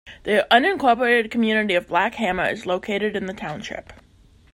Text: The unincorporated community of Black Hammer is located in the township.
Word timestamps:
The 0.23 0.47
unincorporated 0.49 1.29
community 1.29 1.75
of 1.75 1.85
Black 1.85 2.15
Hammer 2.15 2.45
is 2.49 2.65
located 2.65 3.15
in 3.15 3.27
the 3.27 3.33
township. 3.35 3.93